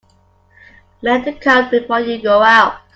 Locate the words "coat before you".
1.33-2.19